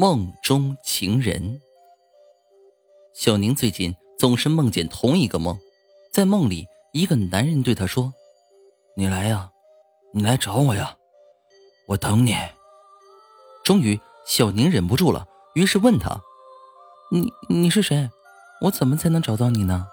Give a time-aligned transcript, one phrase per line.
[0.00, 1.60] 梦中情人。
[3.12, 5.58] 小宁最近总是梦见同一个梦，
[6.10, 8.10] 在梦里，一个男人对她说
[8.96, 9.50] ：“你来呀，
[10.14, 10.96] 你来找我呀，
[11.86, 12.34] 我等你。”
[13.62, 16.18] 终于，小宁忍不住了，于是问他
[17.12, 18.08] ：“你你是谁？
[18.62, 19.86] 我怎么才能找到你呢？”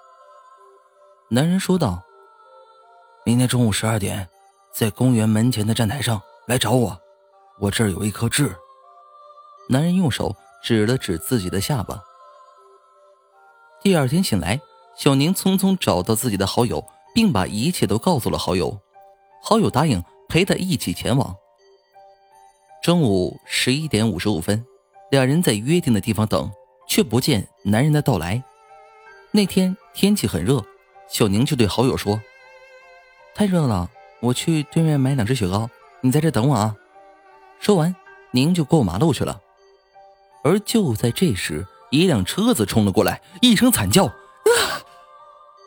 [1.32, 2.02] 男人说道
[3.28, 4.30] ：“明天中午十二点，
[4.74, 6.98] 在公园门前的站台上来找我，
[7.60, 8.56] 我这儿有一颗痣。”
[9.70, 12.02] 男人用手指了指自己的下巴。
[13.82, 14.60] 第二天醒来，
[14.96, 18.80] 小宁匆匆找到自己的好友，并把一切都告诉了好友。
[19.42, 21.36] 好友答应陪他一起前往。
[22.82, 24.66] 中午十一点五十五分，
[25.12, 26.52] 两人在约定的地方等，
[26.88, 28.44] 却不见男人的到来。
[29.32, 30.64] 那天天气很热，
[31.10, 32.22] 小宁就对好友说
[33.36, 33.90] ：“太热了，
[34.22, 35.70] 我去对面买两只雪糕，
[36.02, 36.76] 你在这等我啊。”
[37.60, 37.96] 说完，
[38.32, 39.42] 宁就过马路去了。
[40.44, 44.12] 而就在这时，一辆车子冲了过来，一声惨叫，啊！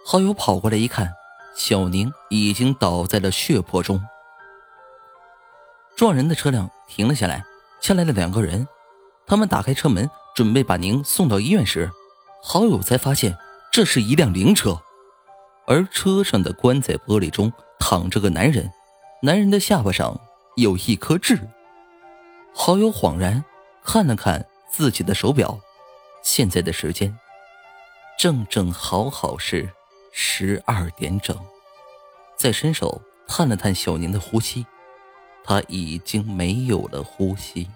[0.07, 1.13] 好友跑过来一看，
[1.55, 4.03] 小宁已经倒在了血泊中。
[5.97, 7.45] 撞人的车辆停了下来，
[7.81, 8.67] 下来了两个人，
[9.27, 11.91] 他们打开车门，准备把宁送到医院时，
[12.43, 13.37] 好友才发现
[13.71, 14.81] 这是一辆灵车，
[15.67, 18.73] 而车上的棺材玻璃中躺着个男人，
[19.23, 20.19] 男人的下巴上
[20.57, 21.39] 有一颗痣。
[22.55, 23.45] 好友恍然
[23.85, 24.47] 看了看。
[24.71, 25.61] 自己的手表，
[26.23, 27.19] 现在的时间，
[28.19, 29.71] 正正好好是
[30.13, 31.37] 十二点整。
[32.37, 34.65] 再伸手探了探小宁的呼吸，
[35.45, 37.69] 他已经没有了呼吸。